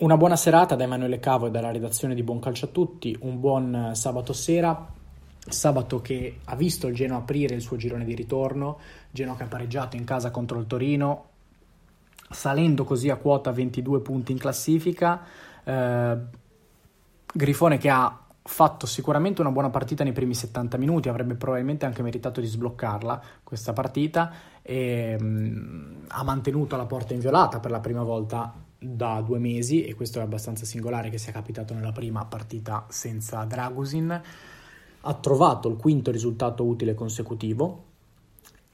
Una 0.00 0.16
buona 0.16 0.36
serata 0.36 0.76
da 0.76 0.84
Emanuele 0.84 1.18
Cavo 1.18 1.48
e 1.48 1.50
dalla 1.50 1.72
redazione 1.72 2.14
di 2.14 2.22
Buon 2.22 2.38
Calcio 2.38 2.66
a 2.66 2.68
tutti. 2.68 3.16
Un 3.22 3.40
buon 3.40 3.74
eh, 3.74 3.94
sabato 3.96 4.32
sera. 4.32 4.86
Sabato 5.40 6.00
che 6.00 6.38
ha 6.44 6.54
visto 6.54 6.86
il 6.86 6.94
Genoa 6.94 7.18
aprire 7.18 7.56
il 7.56 7.60
suo 7.60 7.76
girone 7.76 8.04
di 8.04 8.14
ritorno. 8.14 8.78
Genoa 9.10 9.34
che 9.34 9.42
ha 9.42 9.48
pareggiato 9.48 9.96
in 9.96 10.04
casa 10.04 10.30
contro 10.30 10.60
il 10.60 10.68
Torino, 10.68 11.24
salendo 12.30 12.84
così 12.84 13.10
a 13.10 13.16
quota 13.16 13.50
22 13.50 14.00
punti 14.00 14.30
in 14.30 14.38
classifica. 14.38 15.24
Eh, 15.64 16.16
Grifone 17.34 17.78
che 17.78 17.90
ha 17.90 18.20
fatto 18.40 18.86
sicuramente 18.86 19.40
una 19.40 19.50
buona 19.50 19.70
partita 19.70 20.04
nei 20.04 20.12
primi 20.12 20.34
70 20.34 20.76
minuti, 20.76 21.08
avrebbe 21.08 21.34
probabilmente 21.34 21.86
anche 21.86 22.02
meritato 22.02 22.40
di 22.40 22.46
sbloccarla 22.46 23.20
questa 23.42 23.72
partita 23.72 24.32
e 24.62 25.20
mh, 25.20 26.04
ha 26.06 26.22
mantenuto 26.22 26.76
la 26.76 26.86
porta 26.86 27.14
inviolata 27.14 27.58
per 27.58 27.72
la 27.72 27.80
prima 27.80 28.04
volta 28.04 28.66
da 28.78 29.20
due 29.20 29.38
mesi 29.38 29.84
e 29.84 29.94
questo 29.94 30.20
è 30.20 30.22
abbastanza 30.22 30.64
singolare 30.64 31.10
che 31.10 31.18
sia 31.18 31.32
capitato 31.32 31.74
nella 31.74 31.92
prima 31.92 32.24
partita 32.24 32.86
senza 32.88 33.42
Dragusin. 33.44 34.22
Ha 35.00 35.14
trovato 35.14 35.68
il 35.68 35.76
quinto 35.76 36.10
risultato 36.10 36.64
utile 36.64 36.94
consecutivo 36.94 37.84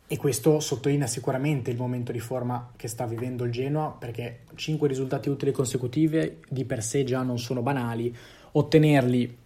e 0.06 0.16
questo 0.19 0.60
sottolinea 0.60 1.06
sicuramente 1.06 1.70
il 1.70 1.78
momento 1.78 2.12
di 2.12 2.20
forma 2.20 2.72
che 2.77 2.88
sta 2.88 3.06
vivendo 3.06 3.44
il 3.44 3.50
Genoa 3.52 3.91
perché 3.91 4.41
cinque 4.55 4.88
risultati 4.88 5.30
utili 5.30 5.50
consecutivi 5.50 6.41
di 6.48 6.64
per 6.64 6.82
sé 6.82 7.05
già 7.05 7.22
non 7.22 7.38
sono 7.38 7.62
banali, 7.62 8.14
ottenerli 8.52 9.36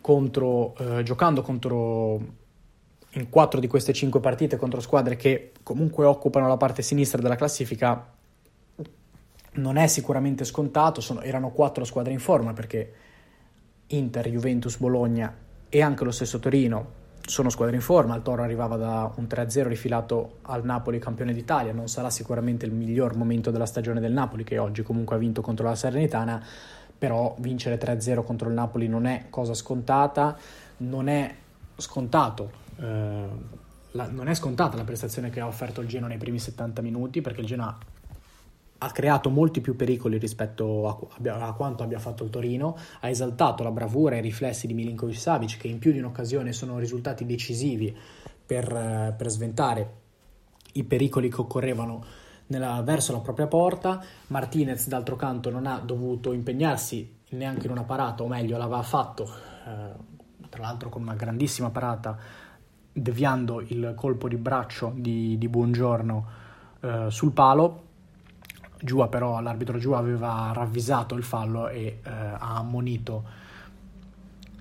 contro, 0.00 0.74
eh, 0.78 1.02
giocando 1.02 1.42
contro 1.42 2.44
in 3.10 3.28
quattro 3.28 3.60
di 3.60 3.66
queste 3.66 3.92
cinque 3.92 4.20
partite 4.20 4.56
contro 4.56 4.80
squadre 4.80 5.16
che 5.16 5.52
comunque 5.62 6.04
occupano 6.06 6.48
la 6.48 6.56
parte 6.56 6.82
sinistra 6.82 7.20
della 7.20 7.36
classifica 7.36 8.14
non 9.56 9.76
è 9.76 9.86
sicuramente 9.86 10.44
scontato, 10.44 11.00
sono, 11.00 11.20
erano 11.20 11.50
quattro 11.50 11.84
squadre 11.84 12.12
in 12.12 12.18
forma 12.18 12.52
perché 12.52 12.92
Inter, 13.88 14.28
Juventus, 14.28 14.78
Bologna 14.78 15.34
e 15.68 15.82
anche 15.82 16.04
lo 16.04 16.10
stesso 16.10 16.38
Torino 16.38 17.04
sono 17.26 17.50
squadre 17.50 17.74
in 17.74 17.82
forma, 17.82 18.14
il 18.14 18.22
Toro 18.22 18.42
arrivava 18.42 18.76
da 18.76 19.12
un 19.16 19.24
3-0 19.24 19.66
rifilato 19.66 20.38
al 20.42 20.64
Napoli 20.64 21.00
campione 21.00 21.32
d'Italia, 21.32 21.72
non 21.72 21.88
sarà 21.88 22.08
sicuramente 22.08 22.66
il 22.66 22.72
miglior 22.72 23.16
momento 23.16 23.50
della 23.50 23.66
stagione 23.66 23.98
del 23.98 24.12
Napoli 24.12 24.44
che 24.44 24.58
oggi 24.58 24.82
comunque 24.82 25.16
ha 25.16 25.18
vinto 25.18 25.42
contro 25.42 25.66
la 25.66 25.74
Serenitana, 25.74 26.40
però 26.96 27.34
vincere 27.40 27.78
3-0 27.78 28.22
contro 28.22 28.48
il 28.48 28.54
Napoli 28.54 28.86
non 28.86 29.06
è 29.06 29.26
cosa 29.28 29.54
scontata, 29.54 30.36
non 30.78 31.08
è 31.08 31.34
scontato. 31.76 32.50
Eh, 32.78 33.24
la, 33.92 34.08
non 34.08 34.28
è 34.28 34.34
scontata 34.34 34.76
la 34.76 34.84
prestazione 34.84 35.30
che 35.30 35.40
ha 35.40 35.46
offerto 35.46 35.80
il 35.80 35.88
Genoa 35.88 36.08
nei 36.08 36.18
primi 36.18 36.38
70 36.38 36.80
minuti 36.82 37.20
perché 37.22 37.40
il 37.40 37.46
Genoa 37.46 37.76
ha 38.78 38.90
creato 38.90 39.30
molti 39.30 39.60
più 39.60 39.74
pericoli 39.74 40.18
rispetto 40.18 41.10
a, 41.22 41.46
a, 41.46 41.52
quanto 41.54 41.82
abbia 41.82 41.98
fatto 41.98 42.24
il 42.24 42.30
Torino, 42.30 42.76
ha 43.00 43.08
esaltato 43.08 43.62
la 43.62 43.70
bravura 43.70 44.16
e 44.16 44.18
i 44.18 44.22
riflessi 44.22 44.66
di 44.66 44.74
Milinkovic 44.74 45.18
Savic 45.18 45.56
che 45.56 45.68
in 45.68 45.78
più 45.78 45.92
di 45.92 45.98
un'occasione 45.98 46.52
sono 46.52 46.78
risultati 46.78 47.24
decisivi 47.24 47.96
per, 48.44 49.14
per 49.16 49.28
sventare 49.30 49.94
i 50.72 50.84
pericoli 50.84 51.30
che 51.30 51.40
occorrevano 51.40 52.04
nella, 52.48 52.82
verso 52.82 53.12
la 53.12 53.20
propria 53.20 53.46
porta. 53.46 54.02
Martinez 54.28 54.88
d'altro 54.88 55.16
canto 55.16 55.50
non 55.50 55.66
ha 55.66 55.78
dovuto 55.78 56.32
impegnarsi 56.32 57.14
neanche 57.30 57.66
in 57.66 57.72
una 57.72 57.84
parata, 57.84 58.22
o 58.22 58.28
meglio 58.28 58.58
l'aveva 58.58 58.82
fatto, 58.82 59.24
eh, 59.24 60.48
tra 60.50 60.62
l'altro 60.62 60.90
con 60.90 61.02
una 61.02 61.14
grandissima 61.14 61.70
parata, 61.70 62.16
deviando 62.92 63.62
il 63.62 63.94
colpo 63.96 64.28
di 64.28 64.36
braccio 64.36 64.92
di, 64.94 65.36
di 65.38 65.48
Buongiorno 65.48 66.26
eh, 66.80 67.06
sul 67.08 67.32
palo 67.32 67.84
Giua 68.80 69.08
però, 69.08 69.40
l'arbitro 69.40 69.78
Giua 69.78 69.98
aveva 69.98 70.50
ravvisato 70.54 71.14
il 71.14 71.22
fallo 71.22 71.68
e 71.68 72.00
eh, 72.02 72.10
ha 72.10 72.56
ammonito 72.56 73.24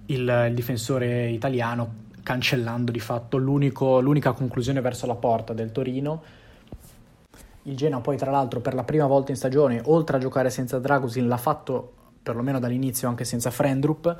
il, 0.07 0.47
il, 0.47 0.53
difensore 0.53 1.29
italiano 1.29 2.03
cancellando 2.23 2.91
di 2.91 2.99
fatto 2.99 3.37
l'unica 3.37 4.31
conclusione 4.31 4.81
verso 4.81 5.05
la 5.05 5.15
porta 5.15 5.53
del 5.53 5.71
Torino. 5.71 6.23
Il 7.63 7.75
Genoa 7.75 7.99
poi 7.99 8.17
tra 8.17 8.31
l'altro 8.31 8.61
per 8.61 8.73
la 8.73 8.83
prima 8.83 9.05
volta 9.05 9.31
in 9.31 9.37
stagione, 9.37 9.81
oltre 9.85 10.17
a 10.17 10.19
giocare 10.19 10.49
senza 10.49 10.79
Dragusin, 10.79 11.27
l'ha 11.27 11.37
fatto 11.37 11.93
perlomeno 12.23 12.59
dall'inizio 12.59 13.07
anche 13.07 13.25
senza 13.25 13.51
Frendrup 13.51 14.15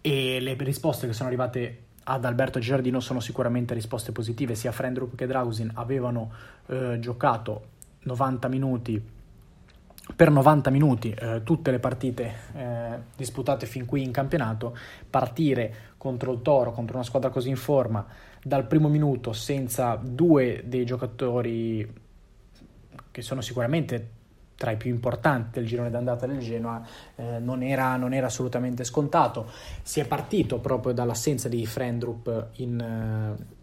e 0.00 0.40
le 0.40 0.54
risposte 0.58 1.06
che 1.06 1.12
sono 1.12 1.28
arrivate 1.28 1.82
ad 2.04 2.24
Alberto 2.24 2.58
Giardino 2.58 3.00
sono 3.00 3.20
sicuramente 3.20 3.74
risposte 3.74 4.12
positive, 4.12 4.54
sia 4.54 4.72
Frendrup 4.72 5.14
che 5.14 5.26
Dragusin 5.26 5.70
avevano 5.74 6.30
eh, 6.66 6.98
giocato 7.00 7.76
90 8.08 8.48
minuti 8.48 9.16
per 10.16 10.30
90 10.30 10.70
minuti 10.70 11.10
eh, 11.10 11.42
tutte 11.44 11.70
le 11.70 11.78
partite 11.78 12.34
eh, 12.54 12.98
disputate 13.14 13.66
fin 13.66 13.84
qui 13.84 14.02
in 14.02 14.10
campionato, 14.10 14.76
partire 15.08 15.74
contro 15.98 16.32
il 16.32 16.40
Toro, 16.40 16.72
contro 16.72 16.96
una 16.96 17.04
squadra 17.04 17.28
così 17.28 17.50
in 17.50 17.56
forma, 17.56 18.06
dal 18.42 18.66
primo 18.66 18.88
minuto 18.88 19.32
senza 19.32 20.00
due 20.02 20.62
dei 20.64 20.86
giocatori 20.86 22.06
che 23.10 23.22
sono 23.22 23.40
sicuramente 23.42 24.16
tra 24.56 24.72
i 24.72 24.76
più 24.76 24.90
importanti 24.90 25.60
del 25.60 25.68
girone 25.68 25.90
d'andata 25.90 26.26
del 26.26 26.40
Genoa, 26.40 26.84
eh, 27.14 27.38
non, 27.38 27.62
era, 27.62 27.94
non, 27.96 28.12
era, 28.12 28.26
assolutamente 28.26 28.82
scontato. 28.82 29.48
Si 29.82 30.00
è 30.00 30.06
partito 30.06 30.58
proprio 30.58 30.92
dall'assenza 30.92 31.48
di 31.48 31.64
Frendrup 31.64 32.48
in, 32.54 32.80
eh, 32.80 33.57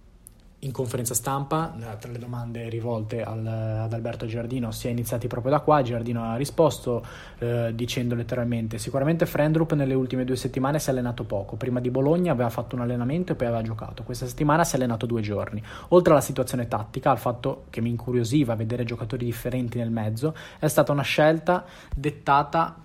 in 0.65 0.71
conferenza 0.71 1.13
stampa, 1.13 1.75
eh, 1.79 1.97
tra 1.97 2.11
le 2.11 2.17
domande 2.17 2.67
rivolte 2.69 3.23
al, 3.23 3.45
ad 3.45 3.93
Alberto 3.93 4.25
Giardino, 4.25 4.71
si 4.71 4.87
è 4.87 4.91
iniziati 4.91 5.27
proprio 5.27 5.51
da 5.51 5.59
qua. 5.59 5.81
Giardino 5.81 6.23
ha 6.23 6.35
risposto 6.35 7.05
eh, 7.39 7.71
dicendo 7.73 8.15
letteralmente: 8.15 8.77
Sicuramente 8.77 9.25
Frendrup 9.25 9.73
nelle 9.73 9.93
ultime 9.93 10.25
due 10.25 10.35
settimane 10.35 10.79
si 10.79 10.89
è 10.89 10.91
allenato 10.91 11.23
poco. 11.23 11.55
Prima 11.55 11.79
di 11.79 11.89
Bologna 11.89 12.31
aveva 12.31 12.49
fatto 12.49 12.75
un 12.75 12.81
allenamento 12.81 13.31
e 13.31 13.35
poi 13.35 13.47
aveva 13.47 13.61
giocato. 13.61 14.03
Questa 14.03 14.27
settimana 14.27 14.63
si 14.63 14.75
è 14.75 14.77
allenato 14.77 15.05
due 15.05 15.21
giorni. 15.21 15.61
Oltre 15.89 16.11
alla 16.11 16.21
situazione 16.21 16.67
tattica, 16.67 17.11
al 17.11 17.19
fatto 17.19 17.65
che 17.69 17.81
mi 17.81 17.89
incuriosiva 17.89 18.55
vedere 18.55 18.83
giocatori 18.83 19.25
differenti 19.25 19.77
nel 19.77 19.91
mezzo, 19.91 20.35
è 20.59 20.67
stata 20.67 20.91
una 20.91 21.03
scelta 21.03 21.63
dettata 21.95 22.83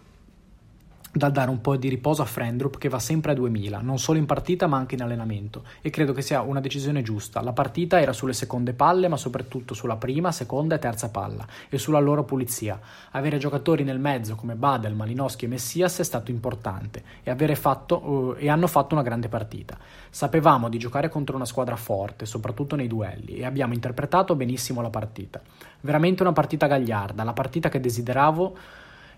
da 1.13 1.29
dare 1.29 1.51
un 1.51 1.61
po' 1.61 1.77
di 1.77 1.89
riposo 1.89 2.23
a 2.23 2.25
Frendrup 2.25 2.79
che 2.79 2.89
va 2.89 3.01
sempre 3.01 3.33
a 3.33 3.35
2000, 3.35 3.81
non 3.81 3.99
solo 3.99 4.19
in 4.19 4.27
partita 4.27 4.69
ma 4.69 4.77
anche 4.77 4.95
in 4.95 5.03
allenamento 5.03 5.65
e 5.81 5.91
credo 5.91 6.13
che 6.13 6.23
sia 6.23 6.41
una 6.43 6.61
decisione 6.61 7.03
giusta. 7.03 7.41
La 7.43 7.53
partita 7.53 8.01
era 8.01 8.13
sulle 8.13 8.33
seconde 8.33 8.75
palle 8.75 9.09
ma 9.09 9.17
soprattutto 9.17 9.75
sulla 9.75 9.97
prima, 9.97 10.31
seconda 10.31 10.77
e 10.77 10.79
terza 10.79 11.09
palla 11.09 11.45
e 11.69 11.79
sulla 11.79 11.99
loro 11.99 12.23
pulizia. 12.23 12.79
Avere 13.11 13.39
giocatori 13.39 13.83
nel 13.83 13.99
mezzo 13.99 14.37
come 14.37 14.55
Badel, 14.55 14.95
Malinowski 14.95 15.47
e 15.47 15.49
Messias 15.49 15.99
è 15.99 16.05
stato 16.05 16.31
importante 16.31 17.03
e, 17.25 17.55
fatto, 17.57 18.09
uh, 18.09 18.35
e 18.39 18.49
hanno 18.49 18.69
fatto 18.69 18.95
una 18.95 19.03
grande 19.03 19.29
partita. 19.29 19.77
Sapevamo 20.09 20.69
di 20.69 20.79
giocare 20.79 21.09
contro 21.09 21.35
una 21.35 21.45
squadra 21.45 21.77
forte, 21.77 22.25
soprattutto 22.25 22.77
nei 22.77 22.87
duelli 22.87 23.39
e 23.39 23.45
abbiamo 23.45 23.75
interpretato 23.75 24.37
benissimo 24.37 24.81
la 24.81 24.91
partita. 24.91 25.41
Veramente 25.81 26.23
una 26.23 26.33
partita 26.33 26.69
gagliarda, 26.69 27.25
la 27.25 27.33
partita 27.33 27.69
che 27.69 27.81
desideravo 27.81 28.57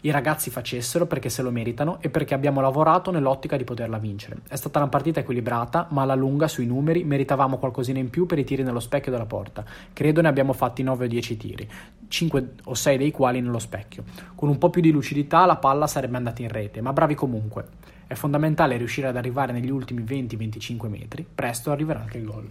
i 0.05 0.11
ragazzi 0.11 0.51
facessero 0.51 1.07
perché 1.07 1.29
se 1.29 1.43
lo 1.43 1.53
meritano 1.53 1.99
e 2.01 2.09
perché 2.09 2.35
abbiamo 2.35 2.61
lavorato 2.61 3.13
nell'ottica 3.13 3.57
di 3.57 3.63
poterla 3.63 3.99
vincere. 3.99 4.39
È 4.49 4.57
stata 4.57 4.81
una 4.81 4.89
partita 4.89 5.21
equilibrata, 5.21 5.87
ma 5.91 6.03
alla 6.03 6.17
lunga 6.17 6.49
sui 6.49 6.67
numeri 6.67 7.05
meritavamo 7.05 7.57
qualcosina 7.57 8.01
in 8.01 8.11
più 8.11 8.27
per 8.27 8.39
i 8.39 8.45
tiri 8.45 8.65
nello 8.65 8.81
specchio 8.81 9.13
della 9.13 9.27
porta. 9.27 9.65
Credo 9.93 10.21
ne 10.21 10.27
abbiamo 10.27 10.53
fatti 10.55 10.83
9 10.83 11.05
o 11.05 11.09
10 11.09 11.37
tiri, 11.37 11.69
5 12.09 12.49
o 12.65 12.75
6 12.75 12.99
dei 12.99 13.13
quali 13.13 13.41
nello 13.41 13.61
specchio. 13.61 14.03
Con 14.35 14.49
un 14.49 14.59
po' 14.59 14.71
più 14.71 14.83
di 14.83 14.91
lucidità 14.91 15.47
la 15.47 15.57
palla 15.57 15.87
sarebbe 15.87 16.17
andata 16.17 16.43
in 16.43 16.49
rete, 16.49 16.81
ma 16.81 16.93
bravi 16.93 17.15
comunque. 17.15 17.65
È 18.09 18.15
fondamentale 18.15 18.77
riuscire 18.77 19.07
ad 19.07 19.17
arrivare 19.17 19.53
negli 19.53 19.71
ultimi 19.71 20.03
20-25 20.03 20.89
metri, 20.89 21.25
presto 21.33 21.71
arriverà 21.71 22.01
anche 22.01 22.19
il 22.19 22.25
gol. 22.25 22.49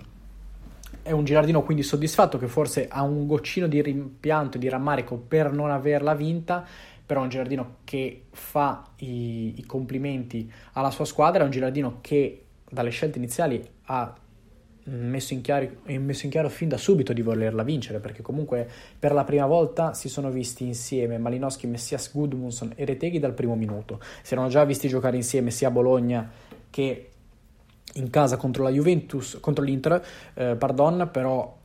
È 1.03 1.11
un 1.11 1.25
Girardino 1.25 1.63
quindi 1.63 1.83
soddisfatto 1.83 2.37
che 2.37 2.47
forse 2.47 2.87
ha 2.87 3.01
un 3.01 3.25
goccino 3.27 3.67
di 3.67 3.81
rimpianto 3.81 4.57
e 4.57 4.59
di 4.59 4.69
rammarico 4.69 5.17
per 5.17 5.51
non 5.51 5.69
averla 5.71 6.13
vinta, 6.13 6.65
però 7.11 7.19
è 7.19 7.23
un 7.25 7.29
Girardino 7.29 7.75
che 7.83 8.27
fa 8.29 8.85
i, 8.99 9.55
i 9.57 9.65
complimenti 9.65 10.49
alla 10.71 10.91
sua 10.91 11.03
squadra, 11.03 11.41
è 11.41 11.43
un 11.43 11.51
Girardino 11.51 11.97
che 11.99 12.45
dalle 12.69 12.89
scelte 12.89 13.17
iniziali 13.17 13.61
ha 13.87 14.15
messo 14.85 15.33
in, 15.33 15.41
chiaro, 15.41 15.67
messo 15.87 16.23
in 16.23 16.31
chiaro 16.31 16.47
fin 16.47 16.69
da 16.69 16.77
subito 16.77 17.11
di 17.11 17.21
volerla 17.21 17.63
vincere, 17.63 17.99
perché 17.99 18.21
comunque 18.21 18.65
per 18.97 19.11
la 19.11 19.25
prima 19.25 19.45
volta 19.45 19.93
si 19.93 20.07
sono 20.07 20.31
visti 20.31 20.63
insieme 20.63 21.17
Malinowski, 21.17 21.67
Messias, 21.67 22.13
Gudmundsson 22.13 22.71
e 22.77 22.85
Reteghi 22.85 23.19
dal 23.19 23.33
primo 23.33 23.57
minuto. 23.57 23.99
Si 24.21 24.31
erano 24.31 24.47
già 24.47 24.63
visti 24.63 24.87
giocare 24.87 25.17
insieme 25.17 25.51
sia 25.51 25.67
a 25.67 25.71
Bologna 25.71 26.31
che 26.69 27.09
in 27.95 28.09
casa 28.09 28.37
contro 28.37 28.63
la 28.63 28.69
Juventus, 28.69 29.37
contro 29.41 29.65
l'Inter, 29.65 30.01
eh, 30.33 30.55
pardon, 30.55 31.09
però 31.11 31.59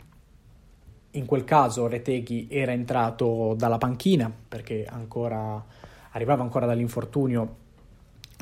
in 1.17 1.27
quel 1.27 1.45
caso 1.45 1.87
Reteghi 1.87 2.47
era 2.51 2.73
entrato 2.73 3.55
dalla 3.57 3.79
panchina 3.79 4.31
perché 4.49 4.87
ancora, 4.89 5.63
arrivava 6.11 6.43
ancora 6.43 6.67
dall'infortunio 6.67 7.65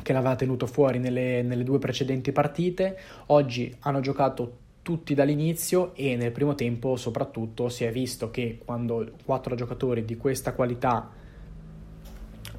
che 0.02 0.12
l'aveva 0.12 0.36
tenuto 0.36 0.66
fuori 0.66 0.98
nelle, 0.98 1.42
nelle 1.42 1.64
due 1.64 1.78
precedenti 1.78 2.32
partite. 2.32 2.98
Oggi 3.26 3.74
hanno 3.80 4.00
giocato 4.00 4.58
tutti 4.82 5.14
dall'inizio 5.14 5.94
e 5.94 6.14
nel 6.16 6.32
primo 6.32 6.54
tempo 6.54 6.96
soprattutto 6.96 7.68
si 7.68 7.84
è 7.84 7.90
visto 7.90 8.30
che 8.30 8.60
quando 8.62 9.12
quattro 9.24 9.54
giocatori 9.54 10.04
di 10.04 10.16
questa 10.16 10.52
qualità 10.52 11.10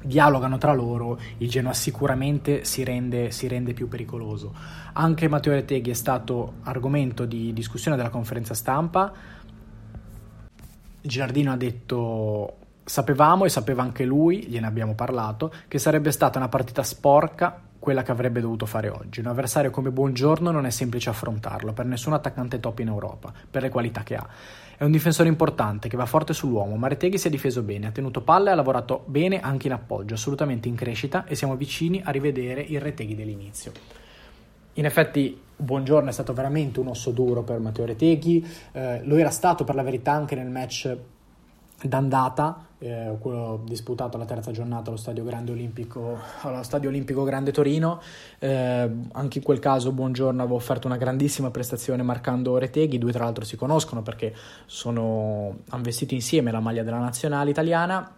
dialogano 0.02 0.56
tra 0.58 0.72
loro, 0.72 1.18
il 1.38 1.48
Genoa 1.48 1.72
sicuramente 1.72 2.64
si 2.64 2.84
rende, 2.84 3.30
si 3.30 3.48
rende 3.48 3.74
più 3.74 3.88
pericoloso. 3.88 4.54
Anche 4.94 5.28
Matteo 5.28 5.52
Reteghi 5.52 5.90
è 5.90 5.94
stato 5.94 6.54
argomento 6.62 7.24
di 7.24 7.52
discussione 7.52 7.96
della 7.96 8.08
conferenza 8.08 8.54
stampa. 8.54 9.12
Giardino 11.06 11.52
ha 11.52 11.56
detto 11.56 12.56
sapevamo 12.84 13.44
e 13.44 13.48
sapeva 13.48 13.82
anche 13.82 14.04
lui, 14.04 14.46
gliene 14.46 14.66
abbiamo 14.66 14.94
parlato, 14.94 15.52
che 15.68 15.78
sarebbe 15.78 16.10
stata 16.10 16.38
una 16.38 16.48
partita 16.48 16.82
sporca 16.82 17.62
quella 17.78 18.02
che 18.02 18.10
avrebbe 18.10 18.40
dovuto 18.40 18.66
fare 18.66 18.88
oggi. 18.88 19.20
Un 19.20 19.26
avversario 19.26 19.70
come 19.70 19.90
Buongiorno 19.90 20.50
non 20.50 20.66
è 20.66 20.70
semplice 20.70 21.10
affrontarlo 21.10 21.72
per 21.72 21.86
nessun 21.86 22.14
attaccante 22.14 22.58
top 22.58 22.80
in 22.80 22.88
Europa, 22.88 23.32
per 23.48 23.62
le 23.62 23.68
qualità 23.68 24.02
che 24.02 24.16
ha. 24.16 24.26
È 24.76 24.84
un 24.84 24.90
difensore 24.90 25.28
importante 25.28 25.88
che 25.88 25.96
va 25.96 26.06
forte 26.06 26.32
sull'uomo, 26.32 26.76
ma 26.76 26.88
Reteghi 26.88 27.16
si 27.16 27.28
è 27.28 27.30
difeso 27.30 27.62
bene, 27.62 27.86
ha 27.86 27.92
tenuto 27.92 28.22
palle 28.22 28.48
e 28.48 28.52
ha 28.52 28.56
lavorato 28.56 29.04
bene 29.06 29.40
anche 29.40 29.68
in 29.68 29.72
appoggio, 29.72 30.14
assolutamente 30.14 30.68
in 30.68 30.74
crescita 30.74 31.26
e 31.26 31.34
siamo 31.34 31.54
vicini 31.54 32.02
a 32.04 32.10
rivedere 32.10 32.60
il 32.60 32.80
Reteghi 32.80 33.14
dell'inizio. 33.14 33.72
In 34.78 34.84
effetti 34.84 35.42
Buongiorno 35.58 36.10
è 36.10 36.12
stato 36.12 36.34
veramente 36.34 36.80
un 36.80 36.88
osso 36.88 37.12
duro 37.12 37.42
per 37.42 37.58
Matteo 37.60 37.86
Reteghi, 37.86 38.46
eh, 38.72 39.00
lo 39.04 39.16
era 39.16 39.30
stato 39.30 39.64
per 39.64 39.74
la 39.74 39.82
verità 39.82 40.12
anche 40.12 40.34
nel 40.34 40.50
match 40.50 40.94
d'andata, 41.80 42.66
eh, 42.78 43.16
quello 43.18 43.62
disputato 43.64 44.16
alla 44.16 44.26
terza 44.26 44.50
giornata 44.50 44.90
allo 44.90 44.98
Stadio, 44.98 45.24
Grande 45.24 45.52
Olimpico, 45.52 46.18
allo 46.42 46.62
Stadio 46.62 46.90
Olimpico 46.90 47.24
Grande 47.24 47.52
Torino. 47.52 48.02
Eh, 48.38 48.90
anche 49.12 49.38
in 49.38 49.44
quel 49.44 49.60
caso 49.60 49.92
Buongiorno 49.92 50.42
aveva 50.42 50.56
offerto 50.56 50.86
una 50.86 50.98
grandissima 50.98 51.50
prestazione 51.50 52.02
marcando 52.02 52.58
Reteghi, 52.58 52.96
i 52.96 52.98
due 52.98 53.12
tra 53.12 53.24
l'altro 53.24 53.44
si 53.46 53.56
conoscono 53.56 54.02
perché 54.02 54.34
sono, 54.66 55.60
hanno 55.70 55.82
vestito 55.82 56.12
insieme 56.12 56.50
la 56.50 56.60
maglia 56.60 56.82
della 56.82 56.98
nazionale 56.98 57.48
italiana 57.48 58.14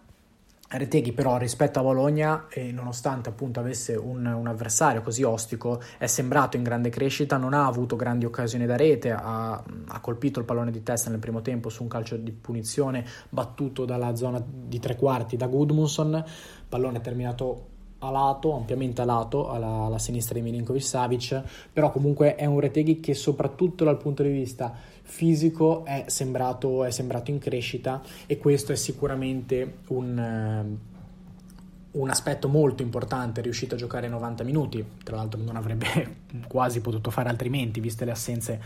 Reteghi 0.71 1.13
però 1.13 1.37
rispetto 1.37 1.79
a 1.79 1.81
Bologna, 1.81 2.45
eh, 2.47 2.71
nonostante 2.71 3.29
appunto 3.29 3.59
avesse 3.59 3.95
un, 3.95 4.23
un, 4.27 4.45
avversario 4.45 5.01
così 5.01 5.23
ostico, 5.23 5.81
è 5.97 6.05
sembrato 6.05 6.57
in 6.57 6.63
grande 6.63 6.89
crescita, 6.89 7.37
non 7.37 7.55
ha 7.55 7.65
avuto 7.65 7.95
grandi 7.95 8.25
occasioni 8.25 8.67
da 8.67 8.75
rete, 8.75 9.09
ha, 9.09 9.53
ha, 9.53 9.99
colpito 9.99 10.37
il 10.37 10.45
pallone 10.45 10.69
di 10.69 10.83
testa 10.83 11.09
nel 11.09 11.17
primo 11.17 11.41
tempo 11.41 11.69
su 11.69 11.81
un 11.81 11.89
calcio 11.89 12.17
di 12.17 12.31
punizione 12.31 13.03
battuto 13.29 13.83
dalla 13.85 14.15
zona 14.15 14.39
di 14.45 14.77
tre 14.77 14.95
quarti 14.95 15.37
da 15.37 15.47
Gudmundsson, 15.47 16.23
pallone 16.69 17.01
terminato 17.01 17.77
a 17.99 18.09
lato, 18.09 18.55
ampiamente 18.55 19.01
a 19.01 19.05
lato, 19.05 19.49
alla, 19.49 19.85
alla 19.85 19.99
sinistra 19.99 20.35
di 20.35 20.41
Milinkovic 20.41 20.83
Savic, 20.83 21.41
però 21.71 21.91
comunque 21.91 22.35
è 22.35 22.45
un 22.45 22.59
Reteghi 22.59 22.99
che 22.99 23.13
soprattutto 23.13 23.83
dal 23.83 23.97
punto 23.97 24.23
di 24.23 24.29
vista 24.29 24.73
fisico 25.01 25.83
è 25.85 26.05
sembrato, 26.07 26.83
è 26.83 26.91
sembrato 26.91 27.31
in 27.31 27.39
crescita 27.39 28.01
e 28.25 28.37
questo 28.37 28.71
è 28.71 28.75
sicuramente 28.75 29.79
un, 29.87 30.17
eh, 30.17 30.77
un 31.91 32.09
aspetto 32.09 32.47
molto 32.47 32.83
importante, 32.83 33.39
è 33.39 33.43
riuscito 33.43 33.75
a 33.75 33.77
giocare 33.77 34.07
90 34.07 34.43
minuti, 34.43 34.85
tra 35.03 35.17
l'altro 35.17 35.41
non 35.41 35.55
avrebbe 35.55 36.17
quasi 36.47 36.79
potuto 36.81 37.09
fare 37.09 37.29
altrimenti, 37.29 37.79
viste 37.79 38.05
le 38.05 38.11
assenze 38.11 38.61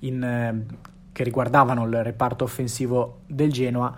in, 0.00 0.22
eh, 0.22 0.76
che 1.10 1.24
riguardavano 1.24 1.86
il 1.86 2.04
reparto 2.04 2.44
offensivo 2.44 3.20
del 3.26 3.50
Genoa, 3.50 3.96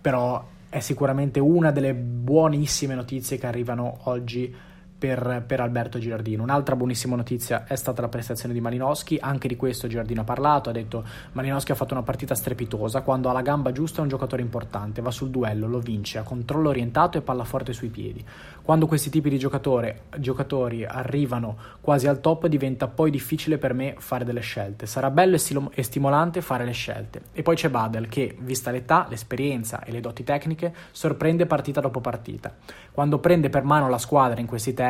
però 0.00 0.54
è 0.76 0.80
sicuramente 0.80 1.40
una 1.40 1.70
delle 1.70 1.94
buonissime 1.94 2.94
notizie 2.94 3.38
che 3.38 3.46
arrivano 3.46 4.00
oggi 4.04 4.54
per, 4.98 5.44
per, 5.46 5.60
Alberto 5.60 5.98
Girardino. 5.98 6.42
Un'altra 6.42 6.74
buonissima 6.74 7.16
notizia 7.16 7.64
è 7.66 7.76
stata 7.76 8.00
la 8.00 8.08
prestazione 8.08 8.54
di 8.54 8.60
Malinowski, 8.60 9.18
anche 9.20 9.46
di 9.48 9.56
questo 9.56 9.88
Girardino 9.88 10.22
ha 10.22 10.24
parlato, 10.24 10.70
ha 10.70 10.72
detto 10.72 11.04
Malinowski 11.32 11.72
ha 11.72 11.74
fatto 11.74 11.92
una 11.92 12.02
partita 12.02 12.34
strepitosa, 12.34 13.02
quando 13.02 13.28
ha 13.28 13.32
la 13.32 13.42
gamba 13.42 13.72
giusta 13.72 13.98
è 13.98 14.02
un 14.02 14.08
giocatore 14.08 14.42
importante, 14.42 15.02
va 15.02 15.10
sul 15.10 15.30
duello, 15.30 15.66
lo 15.66 15.80
vince, 15.80 16.18
ha 16.18 16.22
controllo 16.22 16.70
orientato 16.70 17.18
e 17.18 17.20
palla 17.20 17.44
forte 17.44 17.72
sui 17.72 17.88
piedi. 17.88 18.24
Quando 18.62 18.86
questi 18.86 19.10
tipi 19.10 19.28
di 19.28 19.38
giocatori 19.38 20.84
arrivano 20.84 21.56
quasi 21.80 22.08
al 22.08 22.20
top 22.20 22.46
diventa 22.46 22.88
poi 22.88 23.10
difficile 23.10 23.58
per 23.58 23.74
me 23.74 23.94
fare 23.98 24.24
delle 24.24 24.40
scelte, 24.40 24.86
sarà 24.86 25.10
bello 25.10 25.36
e, 25.36 25.82
stimolante 25.82 26.40
fare 26.40 26.64
le 26.64 26.72
scelte. 26.72 27.22
E 27.32 27.42
poi 27.42 27.54
c'è 27.54 27.68
Badel 27.68 28.08
che, 28.08 28.36
vista 28.40 28.70
l'età, 28.70 29.06
l'esperienza 29.08 29.84
e 29.84 29.92
le 29.92 30.00
doti 30.00 30.24
tecniche, 30.24 30.74
sorprende 30.90 31.46
partita 31.46 31.80
dopo 31.80 32.00
partita. 32.00 32.52
Quando 32.90 33.18
prende 33.18 33.50
per 33.50 33.62
mano 33.62 33.88
la 33.88 33.98
squadra 33.98 34.40
in 34.40 34.46
questi 34.46 34.72
termini, 34.72 34.85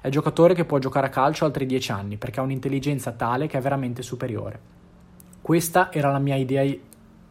è 0.00 0.08
giocatore 0.08 0.54
che 0.54 0.64
può 0.64 0.78
giocare 0.78 1.06
a 1.06 1.10
calcio 1.10 1.44
altri 1.44 1.66
dieci 1.66 1.92
anni, 1.92 2.16
perché 2.16 2.40
ha 2.40 2.42
un'intelligenza 2.42 3.12
tale 3.12 3.46
che 3.46 3.58
è 3.58 3.60
veramente 3.60 4.02
superiore. 4.02 4.58
Questa 5.40 5.92
era 5.92 6.10
la 6.10 6.18
mia 6.18 6.36
idea 6.36 6.62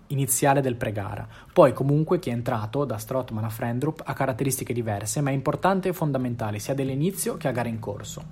iniziale 0.07 0.61
del 0.61 0.75
pre-gara. 0.75 1.27
Poi 1.51 1.73
comunque 1.73 2.19
chi 2.19 2.29
è 2.29 2.33
entrato 2.33 2.85
da 2.85 2.97
Strottman 2.97 3.43
a 3.43 3.49
Frendrup 3.49 4.03
ha 4.05 4.13
caratteristiche 4.13 4.73
diverse, 4.73 5.21
ma 5.21 5.31
è 5.31 5.33
importante 5.33 5.89
e 5.89 5.93
fondamentale 5.93 6.59
sia 6.59 6.75
dall'inizio 6.75 7.37
che 7.37 7.47
a 7.47 7.51
gara 7.51 7.69
in 7.69 7.79
corso. 7.79 8.23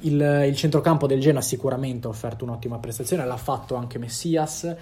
Il, 0.00 0.20
il 0.48 0.56
centrocampo 0.56 1.06
del 1.06 1.20
Genoa 1.20 1.42
sicuramente 1.42 2.06
ha 2.06 2.10
offerto 2.10 2.44
un'ottima 2.44 2.78
prestazione, 2.78 3.24
l'ha 3.24 3.36
fatto 3.36 3.74
anche 3.76 3.98
Messias, 3.98 4.74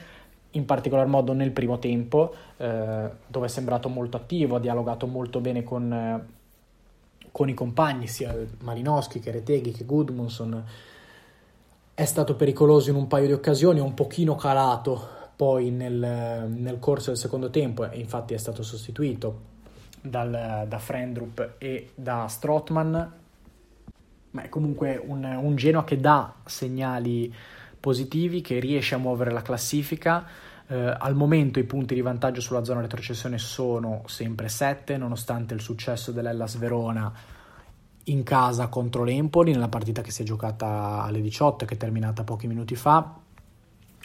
in 0.52 0.64
particolar 0.64 1.06
modo 1.06 1.32
nel 1.32 1.50
primo 1.50 1.78
tempo, 1.78 2.34
eh, 2.56 3.10
dove 3.26 3.46
è 3.46 3.48
sembrato 3.48 3.88
molto 3.88 4.16
attivo, 4.16 4.56
ha 4.56 4.60
dialogato 4.60 5.06
molto 5.06 5.40
bene 5.40 5.62
con, 5.62 5.92
eh, 5.92 6.24
con 7.32 7.48
i 7.48 7.54
compagni, 7.54 8.06
sia 8.06 8.34
Malinowski 8.60 9.20
che 9.20 9.30
Reteghi 9.30 9.72
che 9.72 9.84
Gudmundsson. 9.84 10.64
È 11.94 12.04
stato 12.04 12.34
pericoloso 12.34 12.90
in 12.90 12.96
un 12.96 13.06
paio 13.06 13.26
di 13.26 13.32
occasioni, 13.32 13.80
un 13.80 13.94
pochino 13.94 14.34
calato 14.34 15.18
poi 15.36 15.70
nel, 15.70 16.48
nel 16.48 16.78
corso 16.78 17.10
del 17.10 17.18
secondo 17.18 17.50
tempo, 17.50 17.88
infatti 17.92 18.34
è 18.34 18.38
stato 18.38 18.62
sostituito 18.62 19.48
dal, 20.00 20.66
da 20.68 20.78
Frendrup 20.78 21.54
e 21.58 21.92
da 21.94 22.26
Strottman, 22.26 23.12
ma 24.32 24.42
è 24.42 24.48
comunque 24.48 25.02
un, 25.02 25.24
un 25.24 25.56
Genoa 25.56 25.84
che 25.84 25.98
dà 25.98 26.34
segnali 26.44 27.34
positivi, 27.78 28.40
che 28.42 28.60
riesce 28.60 28.94
a 28.94 28.98
muovere 28.98 29.30
la 29.30 29.42
classifica. 29.42 30.26
Eh, 30.70 30.96
al 30.96 31.16
momento 31.16 31.58
i 31.58 31.64
punti 31.64 31.94
di 31.94 32.00
vantaggio 32.00 32.40
sulla 32.40 32.62
zona 32.62 32.80
retrocessione 32.80 33.38
sono 33.38 34.04
sempre 34.06 34.48
7, 34.48 34.96
nonostante 34.96 35.52
il 35.52 35.60
successo 35.60 36.12
dell'Ellas 36.12 36.56
Verona 36.58 37.12
in 38.04 38.22
casa 38.22 38.68
contro 38.68 39.02
l'Empoli, 39.02 39.50
nella 39.50 39.68
partita 39.68 40.00
che 40.00 40.12
si 40.12 40.22
è 40.22 40.24
giocata 40.24 41.02
alle 41.02 41.20
18 41.20 41.64
che 41.64 41.74
è 41.74 41.76
terminata 41.76 42.22
pochi 42.22 42.46
minuti 42.46 42.76
fa. 42.76 43.16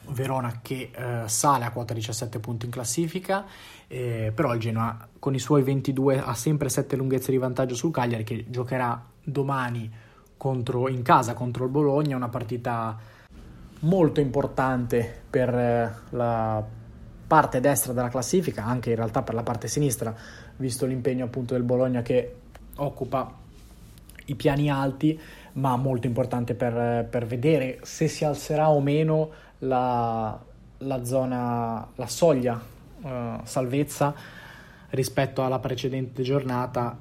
Verona 0.07 0.60
che 0.63 0.89
eh, 0.91 1.27
sale 1.27 1.65
a 1.65 1.72
quota 1.72 1.93
17 1.93 2.39
punti 2.39 2.65
in 2.65 2.72
classifica, 2.72 3.45
eh, 3.88 4.31
però 4.34 4.51
il 4.55 4.60
Genoa 4.60 5.07
con 5.19 5.36
i 5.36 5.39
suoi 5.39 5.62
22 5.62 6.19
ha 6.19 6.34
sempre 6.34 6.69
7 6.69 6.95
lunghezze 6.95 7.29
di 7.29 7.38
vantaggio 7.38 7.75
sul 7.75 7.91
Cagliari 7.91 8.24
che 8.24 8.43
giocherà 8.50 9.05
domani 9.24 9.91
contro, 10.36 10.89
in 10.89 11.03
casa 11.03 11.36
contro 11.36 11.65
il 11.65 11.69
Bologna, 11.69 12.15
una 12.15 12.29
partita 12.29 13.13
molto 13.86 14.20
importante 14.20 15.24
per 15.30 15.54
eh, 15.54 15.94
la 16.10 16.63
parte 17.27 17.60
destra 17.60 17.94
della 17.94 18.10
classifica, 18.10 18.63
anche 18.63 18.92
in 18.92 18.96
realtà 18.96 19.24
per 19.24 19.34
la 19.34 19.44
parte 19.44 19.68
sinistra, 19.68 20.13
visto 20.58 20.86
l'impegno 20.86 21.25
appunto 21.25 21.54
del 21.54 21.63
Bologna 21.63 22.01
che 22.01 22.36
occupa 22.75 23.34
i 24.25 24.36
piani 24.36 24.70
alti, 24.70 25.20
ma 25.54 25.75
molto 25.75 26.08
importante 26.08 26.54
per, 26.56 27.08
per 27.10 27.25
vedere 27.25 27.80
se 27.84 28.08
si 28.08 28.25
alzerà 28.25 28.70
o 28.70 28.80
meno 28.82 29.30
la, 29.60 30.38
la 30.80 31.04
zona, 31.04 31.88
la 31.96 32.08
soglia 32.08 32.60
uh, 33.01 33.10
salvezza 33.44 34.13
rispetto 34.89 35.44
alla 35.44 35.60
precedente 35.60 36.24
giornata. 36.24 36.98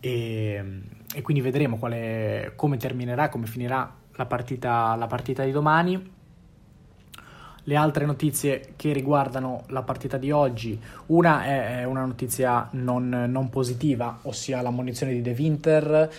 E, 0.00 0.64
e 1.12 1.22
quindi 1.22 1.42
vedremo 1.42 1.76
quale, 1.78 2.52
come 2.56 2.76
terminerà, 2.76 3.28
come 3.28 3.46
finirà 3.46 3.98
la 4.14 4.26
partita, 4.26 4.94
la 4.96 5.06
partita 5.06 5.44
di 5.44 5.50
domani. 5.50 6.18
Le 7.64 7.76
altre 7.76 8.06
notizie 8.06 8.72
che 8.74 8.92
riguardano 8.92 9.64
la 9.68 9.82
partita 9.82 10.16
di 10.16 10.30
oggi, 10.30 10.80
una 11.06 11.44
è 11.44 11.84
una 11.84 12.04
notizia 12.04 12.68
non, 12.72 13.08
non 13.28 13.50
positiva, 13.50 14.20
ossia 14.22 14.62
la 14.62 14.70
munizione 14.70 15.12
di 15.12 15.20
De 15.20 15.34
Winter 15.38 16.10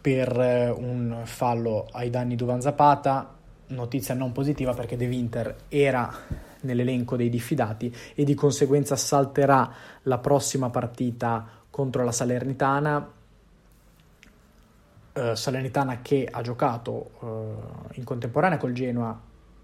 per 0.00 0.74
un 0.76 1.22
fallo 1.24 1.88
ai 1.92 2.10
danni 2.10 2.30
di 2.30 2.36
Duvan 2.36 2.60
Zapata, 2.60 3.34
notizia 3.68 4.14
non 4.14 4.32
positiva 4.32 4.74
perché 4.74 4.96
De 4.96 5.06
Winter 5.06 5.56
era 5.68 6.12
nell'elenco 6.60 7.16
dei 7.16 7.30
diffidati 7.30 7.92
e 8.14 8.24
di 8.24 8.34
conseguenza 8.34 8.96
salterà 8.96 9.72
la 10.02 10.18
prossima 10.18 10.70
partita 10.70 11.44
contro 11.70 12.04
la 12.04 12.12
Salernitana. 12.12 13.14
Uh, 15.16 15.34
Salernitana 15.34 16.02
che 16.02 16.28
ha 16.30 16.42
giocato 16.42 17.10
uh, 17.20 17.88
in 17.94 18.04
contemporanea 18.04 18.58
col 18.58 18.72
Genoa 18.72 19.18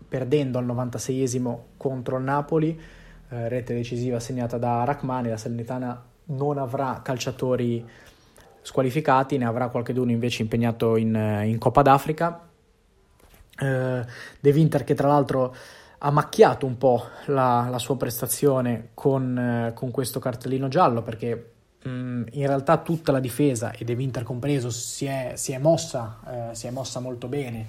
perdendo 0.09 0.57
al 0.59 0.65
96esimo 0.65 1.59
contro 1.77 2.17
il 2.17 2.23
Napoli, 2.23 2.71
uh, 2.71 3.35
rete 3.49 3.75
decisiva 3.75 4.19
segnata 4.19 4.57
da 4.57 4.83
Rachmani, 4.85 5.29
la 5.29 5.37
Salernitana 5.37 6.03
non 6.25 6.57
avrà 6.57 7.01
calciatori 7.03 7.87
squalificati, 8.63 9.37
ne 9.37 9.45
avrà 9.45 9.69
qualcuno 9.69 10.11
invece 10.11 10.41
impegnato 10.41 10.97
in, 10.97 11.43
in 11.45 11.59
Coppa 11.59 11.83
d'Africa. 11.83 12.49
De 13.55 14.51
Winter 14.51 14.83
che 14.83 14.95
tra 14.95 15.09
l'altro 15.09 15.55
ha 16.05 16.11
macchiato 16.11 16.67
un 16.67 16.77
po' 16.77 17.05
la, 17.27 17.69
la 17.71 17.79
sua 17.79 17.97
prestazione 17.97 18.91
con, 18.95 19.39
eh, 19.39 19.73
con, 19.73 19.91
questo 19.91 20.19
cartellino 20.19 20.67
giallo 20.67 21.03
perché 21.03 21.53
in 21.85 22.47
realtà 22.47 22.79
tutta 22.79 23.13
la 23.13 23.21
difesa 23.21 23.73
e 23.73 23.85
De 23.85 23.95
Winter 23.95 24.23
compreso 24.23 24.71
si 24.71 25.05
è, 25.07 25.33
si 25.35 25.53
è 25.53 25.59
mossa 25.59 26.51
eh, 26.51 26.55
si 26.55 26.67
è 26.67 26.71
mossa 26.71 27.01
molto 27.01 27.29
bene. 27.29 27.67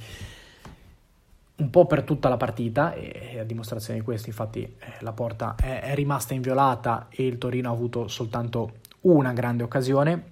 Un 1.56 1.70
po' 1.70 1.86
per 1.86 2.04
tutta 2.04 2.30
la 2.30 2.38
partita 2.38 2.94
e 2.94 3.40
a 3.40 3.44
dimostrazione 3.44 4.00
di 4.00 4.06
questo 4.06 4.30
infatti 4.30 4.64
eh, 4.64 4.76
la 5.00 5.14
porta 5.14 5.56
è, 5.56 5.82
è, 5.82 5.96
rimasta 5.96 6.34
inviolata 6.34 7.08
e 7.10 7.26
il 7.26 7.38
Torino 7.38 7.70
ha 7.70 7.74
avuto 7.74 8.08
soltanto 8.08 8.80
una 9.02 9.34
grande 9.34 9.64
occasione. 9.64 10.32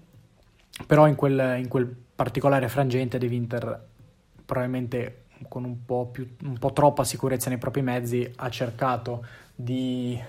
Però 0.87 1.07
in 1.07 1.15
quel, 1.15 1.59
in 1.59 1.67
quel 1.67 1.95
particolare 2.15 2.67
frangente 2.67 3.17
De 3.17 3.27
Winter 3.27 3.85
probabilmente 4.45 5.23
con 5.47 5.63
un 5.63 5.85
po, 5.85 6.07
più, 6.07 6.35
un 6.43 6.57
po' 6.57 6.73
troppa 6.73 7.03
sicurezza 7.03 7.49
nei 7.49 7.57
propri 7.57 7.81
mezzi, 7.81 8.29
ha 8.37 8.49
cercato 8.49 9.25
di, 9.55 10.19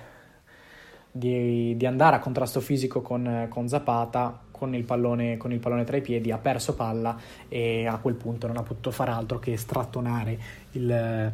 di, 1.13 1.77
di 1.77 1.87
andare 1.87 2.17
a 2.17 2.19
contrasto 2.19 2.61
fisico 2.61 3.03
con, 3.03 3.47
con 3.51 3.69
Zapata, 3.69 4.41
con 4.51 4.75
il, 4.75 4.85
pallone, 4.85 5.37
con 5.37 5.53
il, 5.53 5.59
pallone, 5.59 5.85
tra 5.85 5.99
i 5.99 6.01
piedi, 6.01 6.31
ha 6.31 6.39
perso 6.39 6.75
palla 6.75 7.17
e 7.49 7.87
a 7.87 7.99
quel 7.99 8.15
punto 8.15 8.47
non 8.47 8.57
ha 8.57 8.63
potuto 8.63 8.91
fare 8.91 9.11
altro 9.11 9.39
che 9.39 9.57
strattonare 9.57 10.39
il, 10.73 11.33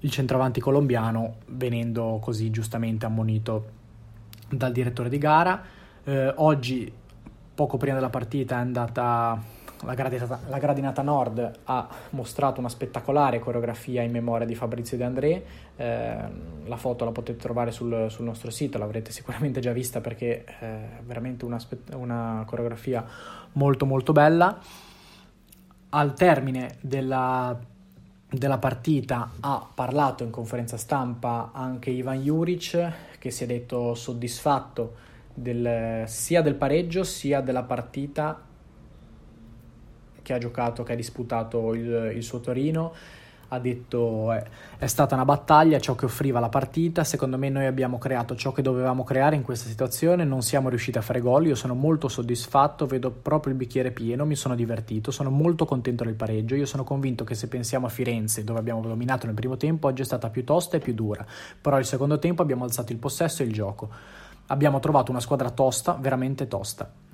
il 0.00 0.10
centravanti 0.10 0.60
colombiano, 0.60 1.36
venendo 1.46 2.18
così 2.20 2.50
giustamente 2.50 3.06
ammonito 3.06 3.74
dal 4.48 4.72
direttore 4.72 5.08
di 5.08 5.18
gara. 5.18 5.62
Eh, 6.02 6.32
oggi, 6.36 6.92
poco 7.54 7.76
prima 7.76 7.94
della 7.94 8.10
partita, 8.10 8.56
è 8.56 8.60
andata 8.60 9.40
la 9.84 9.94
gradinata, 9.94 10.40
la 10.48 10.58
gradinata, 10.58 11.02
Nord 11.02 11.58
ha 11.64 11.88
mostrato 12.10 12.60
una 12.60 12.68
spettacolare 12.68 13.38
coreografia 13.38 14.02
in 14.02 14.10
memoria 14.10 14.46
di 14.46 14.54
Fabrizio 14.54 14.96
De 14.96 15.04
André, 15.04 15.44
eh, 15.76 16.16
la 16.64 16.76
foto 16.76 17.04
la 17.04 17.10
potete 17.10 17.38
trovare 17.38 17.70
sul, 17.72 18.06
sul, 18.08 18.24
nostro 18.24 18.50
sito, 18.50 18.78
l'avrete 18.78 19.12
sicuramente 19.12 19.60
già 19.60 19.72
vista 19.72 20.00
perché 20.00 20.44
è 20.44 20.88
veramente 21.04 21.44
una, 21.44 21.58
una 21.94 22.42
coreografia 22.46 23.04
molto 23.52 23.84
molto 23.84 24.12
bella. 24.12 24.58
Al 25.90 26.14
termine 26.14 26.76
della, 26.80 27.56
della 28.28 28.58
partita 28.58 29.30
ha 29.40 29.66
parlato 29.72 30.24
in 30.24 30.30
conferenza 30.30 30.76
stampa 30.76 31.50
anche 31.52 31.90
Ivan 31.90 32.22
Juric 32.22 32.92
che 33.18 33.30
si 33.30 33.44
è 33.44 33.46
detto 33.46 33.94
soddisfatto 33.94 34.94
del, 35.32 36.04
sia 36.06 36.42
del 36.42 36.54
pareggio 36.54 37.04
sia 37.04 37.40
della 37.40 37.62
partita 37.62 38.40
che 40.26 40.32
ha 40.32 40.38
giocato, 40.38 40.82
che 40.82 40.94
ha 40.94 40.96
disputato 40.96 41.72
il, 41.72 42.10
il 42.16 42.22
suo 42.24 42.40
Torino, 42.40 42.92
ha 43.48 43.60
detto 43.60 44.32
eh, 44.32 44.42
è 44.76 44.88
stata 44.88 45.14
una 45.14 45.24
battaglia, 45.24 45.78
ciò 45.78 45.94
che 45.94 46.06
offriva 46.06 46.40
la 46.40 46.48
partita, 46.48 47.04
secondo 47.04 47.38
me 47.38 47.48
noi 47.48 47.66
abbiamo 47.66 47.96
creato 47.96 48.34
ciò 48.34 48.50
che 48.50 48.60
dovevamo 48.60 49.04
creare 49.04 49.36
in 49.36 49.42
questa 49.42 49.68
situazione, 49.68 50.24
non 50.24 50.42
siamo 50.42 50.68
riusciti 50.68 50.98
a 50.98 51.00
fare 51.00 51.20
gol, 51.20 51.46
io 51.46 51.54
sono 51.54 51.74
molto 51.74 52.08
soddisfatto, 52.08 52.86
vedo 52.86 53.12
proprio 53.12 53.52
il 53.52 53.58
bicchiere 53.58 53.92
pieno, 53.92 54.26
mi 54.26 54.34
sono 54.34 54.56
divertito, 54.56 55.12
sono 55.12 55.30
molto 55.30 55.64
contento 55.64 56.02
del 56.02 56.14
pareggio, 56.14 56.56
io 56.56 56.66
sono 56.66 56.82
convinto 56.82 57.22
che 57.22 57.36
se 57.36 57.46
pensiamo 57.46 57.86
a 57.86 57.88
Firenze 57.88 58.42
dove 58.42 58.58
abbiamo 58.58 58.80
dominato 58.80 59.26
nel 59.26 59.36
primo 59.36 59.56
tempo, 59.56 59.86
oggi 59.86 60.02
è 60.02 60.04
stata 60.04 60.28
più 60.28 60.42
tosta 60.42 60.78
e 60.78 60.80
più 60.80 60.92
dura, 60.92 61.24
però 61.60 61.78
il 61.78 61.84
secondo 61.84 62.18
tempo 62.18 62.42
abbiamo 62.42 62.64
alzato 62.64 62.90
il 62.90 62.98
possesso 62.98 63.44
e 63.44 63.46
il 63.46 63.52
gioco, 63.52 63.88
abbiamo 64.46 64.80
trovato 64.80 65.12
una 65.12 65.20
squadra 65.20 65.50
tosta, 65.50 65.96
veramente 66.00 66.48
tosta. 66.48 67.05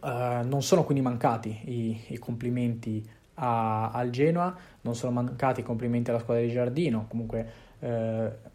Uh, 0.00 0.46
non 0.46 0.62
sono 0.62 0.84
quindi 0.84 1.02
mancati 1.02 1.60
i, 1.64 2.00
i 2.08 2.18
complimenti 2.18 3.06
a, 3.34 3.90
al 3.90 4.10
Genoa, 4.10 4.56
non 4.82 4.94
sono 4.94 5.12
mancati 5.12 5.60
i 5.60 5.62
complimenti 5.62 6.10
alla 6.10 6.20
squadra 6.20 6.42
di 6.42 6.50
Giardino, 6.50 7.06
comunque 7.08 7.52
uh, 7.80 7.88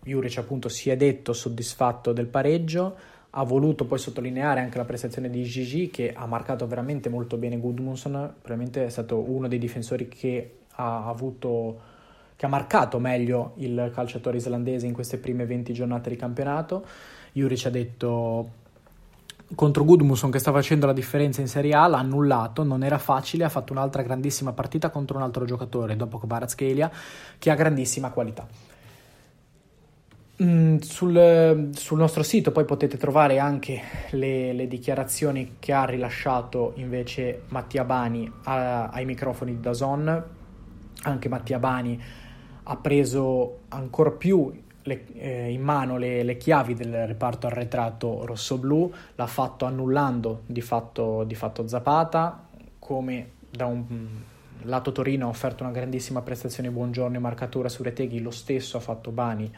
Juric 0.04 0.38
appunto 0.38 0.70
si 0.70 0.90
è 0.90 0.98
detto 0.98 1.34
soddisfatto 1.34 2.14
del 2.14 2.28
pareggio, 2.28 2.96
ha 3.30 3.44
voluto 3.44 3.86
poi 3.86 4.00
sottolineare 4.00 4.62
anche 4.62 4.78
la 4.78 4.86
prestazione 4.86 5.30
di 5.30 5.44
Gigi 5.44 5.90
che 5.90 6.14
ha 6.16 6.26
marcato 6.26 6.66
veramente 6.68 7.10
molto 7.10 7.38
bene 7.38 7.58
Gudmundsson, 7.58 8.12
probabilmente 8.42 8.86
è 8.86 8.90
stato 8.90 9.20
uno 9.20 9.48
dei 9.48 9.60
difensori 9.60 10.08
che 10.08 10.60
ha 10.76 11.08
avuto 11.08 11.94
che 12.36 12.46
ha 12.46 12.50
marcato 12.50 13.00
meglio 13.00 13.54
il 13.58 13.92
calciatore 13.94 14.38
islandese 14.38 14.86
in 14.86 14.94
queste 14.94 15.18
prime 15.18 15.46
20 15.46 15.74
giornate 15.74 16.10
di 16.10 16.18
campionato. 16.18 16.86
Juric 17.32 17.66
ha 17.66 17.70
detto 17.70 18.50
contro 19.54 19.84
Gudmundsson 19.84 20.32
che 20.32 20.40
sta 20.40 20.52
facendo 20.52 20.88
la 20.88 20.94
differenza 20.94 21.42
in 21.42 21.48
Serie 21.48 21.76
A 21.76 21.88
l'ha 21.88 22.00
annullato, 22.00 22.64
non 22.64 22.84
era 22.84 22.98
facile, 22.98 23.44
ha 23.44 23.50
fatto 23.50 23.74
un'altra 23.74 24.02
grandissima 24.02 24.54
partita 24.54 24.90
contro 24.90 25.18
un 25.18 25.24
altro 25.24 25.46
giocatore 25.46 25.96
dopo 25.96 26.18
Kvaratskhelia 26.18 26.92
che 27.38 27.52
ha 27.52 27.56
grandissima 27.56 28.10
qualità. 28.10 28.48
Mm, 30.44 30.80
sul, 30.80 31.70
sul, 31.74 31.98
nostro 31.98 32.22
sito 32.22 32.52
poi 32.52 32.66
potete 32.66 32.98
trovare 32.98 33.40
anche 33.40 33.82
le, 34.12 34.52
le, 34.52 34.68
dichiarazioni 34.68 35.56
che 35.60 35.72
ha 35.72 35.86
rilasciato 35.86 36.74
invece 36.76 37.44
Mattia 37.50 37.86
Bani 37.86 38.30
a, 38.44 38.90
ai 38.90 39.06
microfoni 39.06 39.54
di 39.54 39.62
Dazon. 39.62 40.24
Anche 41.04 41.30
Mattia 41.30 41.58
Bani 41.58 42.02
ha 42.64 42.76
preso 42.76 43.60
ancora 43.70 44.12
più 44.12 44.52
le, 44.86 45.06
eh, 45.14 45.52
in 45.52 45.62
mano 45.62 45.98
le, 45.98 46.24
le, 46.24 46.38
chiavi 46.38 46.74
del 46.74 47.08
reparto 47.08 47.48
arretrato 47.48 48.26
rosso-blu, 48.26 48.92
l'ha 49.16 49.28
fatto 49.28 49.66
annullando 49.66 50.42
di 50.46 50.62
fatto, 50.62 51.24
di 51.24 51.36
fatto 51.36 51.68
Zapata, 51.68 52.48
come 52.80 53.32
da 53.50 53.66
un 53.66 54.08
lato 54.64 54.92
Torino 54.92 55.26
ha 55.26 55.30
offerto 55.30 55.64
una 55.64 55.72
grandissima 55.72 56.22
prestazione 56.22 56.70
buongiorno 56.70 57.16
e 57.16 57.20
marcatura 57.20 57.70
su 57.70 57.84
Reteghi, 57.84 58.22
lo 58.22 58.32
stesso 58.32 58.78
ha 58.78 58.80
fatto 58.80 59.12
Bani 59.12 59.52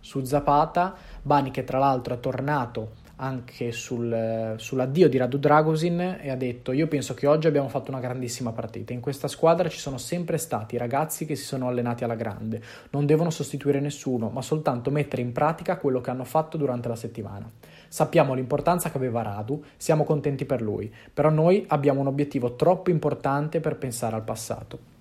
su 0.00 0.24
Zapata, 0.24 0.94
Bani 1.22 1.50
che 1.50 1.64
tra 1.64 1.78
l'altro 1.78 2.14
è 2.14 2.20
tornato 2.20 3.06
anche 3.20 3.72
sul, 3.72 4.54
sull'addio 4.56 5.08
di 5.08 5.16
Radu 5.16 5.38
Dragosin 5.38 6.18
e 6.20 6.30
ha 6.30 6.36
detto 6.36 6.72
io 6.72 6.86
penso 6.86 7.14
che 7.14 7.26
oggi 7.26 7.46
abbiamo 7.46 7.68
fatto 7.68 7.90
una 7.90 8.00
grandissima 8.00 8.52
partita, 8.52 8.92
in 8.92 9.00
questa 9.00 9.26
squadra 9.26 9.68
ci 9.68 9.78
sono 9.78 9.98
sempre 9.98 10.38
stati 10.38 10.76
ragazzi 10.76 11.26
che 11.26 11.34
si 11.34 11.44
sono 11.44 11.68
allenati 11.68 12.04
alla 12.04 12.14
grande, 12.14 12.62
non 12.90 13.06
devono 13.06 13.30
sostituire 13.30 13.80
nessuno 13.80 14.28
ma 14.28 14.42
soltanto 14.42 14.90
mettere 14.90 15.22
in 15.22 15.32
pratica 15.32 15.78
quello 15.78 16.00
che 16.00 16.10
hanno 16.10 16.24
fatto 16.24 16.56
durante 16.56 16.88
la 16.88 16.96
settimana. 16.96 17.50
Sappiamo 17.88 18.34
l'importanza 18.34 18.90
che 18.90 18.98
aveva 18.98 19.22
Radu, 19.22 19.64
siamo 19.76 20.04
contenti 20.04 20.44
per 20.44 20.60
lui, 20.62 20.92
però 21.12 21.30
noi 21.30 21.64
abbiamo 21.68 22.00
un 22.00 22.06
obiettivo 22.06 22.54
troppo 22.54 22.90
importante 22.90 23.60
per 23.60 23.76
pensare 23.76 24.14
al 24.14 24.22
passato. 24.22 24.96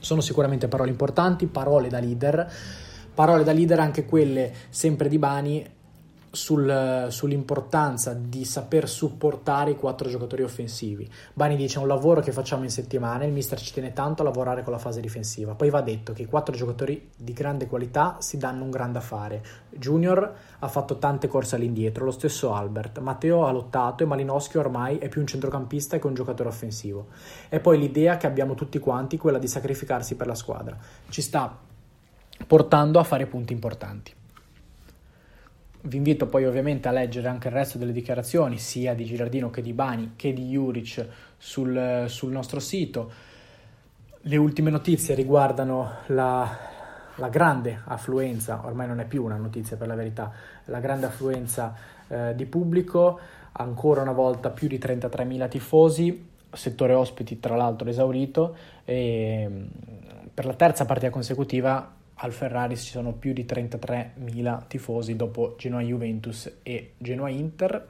Sono 0.00 0.20
sicuramente 0.20 0.68
parole 0.68 0.90
importanti, 0.90 1.46
parole 1.46 1.88
da 1.88 1.98
leader, 1.98 2.50
parole 3.14 3.44
da 3.44 3.52
leader 3.52 3.78
anche 3.78 4.04
quelle 4.04 4.52
sempre 4.68 5.08
di 5.08 5.18
Bani 5.18 5.73
sul, 6.34 7.06
sull'importanza 7.08 8.12
di 8.12 8.44
saper 8.44 8.88
supportare 8.88 9.70
i 9.70 9.76
quattro 9.76 10.08
giocatori 10.08 10.42
offensivi. 10.42 11.08
Bani 11.32 11.56
dice 11.56 11.78
è 11.78 11.82
un 11.82 11.88
lavoro 11.88 12.20
che 12.20 12.32
facciamo 12.32 12.64
in 12.64 12.70
settimana, 12.70 13.24
il 13.24 13.32
mister 13.32 13.58
ci 13.60 13.72
tiene 13.72 13.92
tanto 13.92 14.22
a 14.22 14.24
lavorare 14.24 14.62
con 14.62 14.72
la 14.72 14.78
fase 14.78 15.00
difensiva. 15.00 15.54
Poi 15.54 15.70
va 15.70 15.80
detto 15.80 16.12
che 16.12 16.22
i 16.22 16.26
quattro 16.26 16.54
giocatori 16.54 17.10
di 17.16 17.32
grande 17.32 17.66
qualità 17.66 18.16
si 18.18 18.36
danno 18.36 18.64
un 18.64 18.70
grande 18.70 18.98
affare. 18.98 19.42
Junior 19.70 20.34
ha 20.58 20.68
fatto 20.68 20.98
tante 20.98 21.28
corse 21.28 21.56
all'indietro, 21.56 22.04
lo 22.04 22.10
stesso 22.10 22.52
Albert. 22.52 22.98
Matteo 22.98 23.46
ha 23.46 23.50
lottato 23.50 24.02
e 24.02 24.06
Malinowski 24.06 24.58
ormai 24.58 24.98
è 24.98 25.08
più 25.08 25.20
un 25.20 25.26
centrocampista 25.26 25.98
che 25.98 26.06
un 26.06 26.14
giocatore 26.14 26.48
offensivo. 26.48 27.08
E 27.48 27.60
poi 27.60 27.78
l'idea 27.78 28.16
che 28.16 28.26
abbiamo 28.26 28.54
tutti 28.54 28.78
quanti, 28.78 29.16
quella 29.16 29.38
di 29.38 29.48
sacrificarsi 29.48 30.16
per 30.16 30.26
la 30.26 30.34
squadra. 30.34 30.76
Ci 31.08 31.22
sta 31.22 31.56
portando 32.46 32.98
a 32.98 33.04
fare 33.04 33.26
punti 33.26 33.52
importanti. 33.52 34.22
Vi 35.86 35.98
invito 35.98 36.28
poi 36.28 36.46
ovviamente 36.46 36.88
a 36.88 36.92
leggere 36.92 37.28
anche 37.28 37.48
il 37.48 37.54
resto 37.54 37.76
delle 37.76 37.92
dichiarazioni, 37.92 38.56
sia 38.56 38.94
di 38.94 39.04
Girardino 39.04 39.50
che 39.50 39.60
di 39.60 39.74
Bani 39.74 40.12
che 40.16 40.32
di 40.32 40.48
Juric 40.48 41.06
sul, 41.36 42.06
sul 42.08 42.32
nostro 42.32 42.58
sito. 42.58 43.12
Le 44.22 44.36
ultime 44.38 44.70
notizie 44.70 45.14
riguardano 45.14 45.96
la, 46.06 46.48
la, 47.16 47.28
grande 47.28 47.82
affluenza, 47.84 48.62
ormai 48.64 48.86
non 48.86 49.00
è 49.00 49.04
più 49.04 49.24
una 49.24 49.36
notizia 49.36 49.76
per 49.76 49.88
la 49.88 49.94
verità, 49.94 50.32
la 50.64 50.80
grande 50.80 51.04
affluenza 51.04 51.74
eh, 52.08 52.34
di 52.34 52.46
pubblico, 52.46 53.20
ancora 53.52 54.00
una 54.00 54.12
volta 54.12 54.48
più 54.48 54.68
di 54.68 54.78
33.000 54.78 55.48
tifosi, 55.50 56.28
settore 56.50 56.94
ospiti 56.94 57.38
tra 57.40 57.56
l'altro 57.56 57.90
esaurito 57.90 58.56
e 58.86 59.66
per 60.32 60.46
la 60.46 60.54
terza 60.54 60.86
partita 60.86 61.10
consecutiva 61.10 61.92
al 62.16 62.32
Ferrari 62.32 62.76
ci 62.76 62.90
sono 62.90 63.12
più 63.12 63.32
di 63.32 63.44
33.000 63.44 64.66
tifosi 64.66 65.16
dopo 65.16 65.54
Genoa-Juventus 65.58 66.58
e 66.62 66.92
Genoa-Inter. 66.98 67.88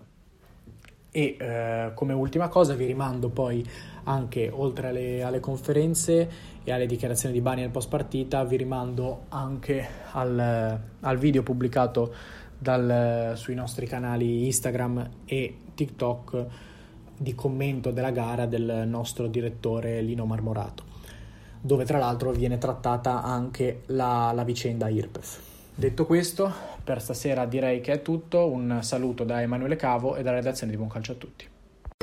E 1.11 1.37
eh, 1.39 1.93
come 1.95 2.13
ultima 2.13 2.49
cosa 2.49 2.75
vi 2.75 2.87
rimando 2.87 3.29
poi 3.29 3.65
anche 4.05 4.51
oltre 4.53 4.89
alle, 4.89 5.23
alle, 5.23 5.39
conferenze 5.39 6.29
e 6.65 6.73
alle 6.73 6.87
dichiarazioni 6.87 7.35
di 7.35 7.41
Bani 7.41 7.61
nel 7.61 7.71
post 7.71 7.89
partita, 7.89 8.43
vi 8.45 8.57
rimando 8.57 9.27
anche 9.29 9.87
al, 10.11 10.81
al 11.01 11.19
video 11.19 11.45
pubblicato 11.45 12.13
dal, 12.59 13.35
sui 13.37 13.55
nostri 13.55 13.87
canali 13.87 14.47
Instagram 14.47 15.11
e 15.25 15.57
TikTok 15.75 16.47
di 17.17 17.35
commento 17.37 17.93
della 17.93 18.11
gara 18.11 18.47
del 18.47 18.83
nostro 18.87 19.29
direttore 19.29 20.01
Lino 20.01 20.27
Marmorato 20.27 20.94
dove 21.65 21.87
tra 21.87 21.97
l'altro 21.97 22.31
viene 22.31 22.59
trattata 22.59 23.23
anche 23.23 23.85
la, 23.87 24.33
la 24.35 24.45
vicenda 24.45 24.89
IRPEF. 24.89 25.41
Detto 25.75 26.05
questo, 26.05 26.53
per 26.85 27.01
stasera 27.01 27.47
direi 27.47 27.81
che 27.81 27.93
è 27.93 28.03
tutto, 28.03 28.51
un 28.51 28.81
saluto 28.83 29.25
da 29.25 29.41
Emanuele 29.41 29.77
Cavo 29.77 30.15
e 30.15 30.23
dalla 30.23 30.37
redazione 30.37 30.73
di 30.73 30.77
Buon 30.77 30.91
Calcio 30.91 31.13
a 31.13 31.15
tutti. 31.15 31.47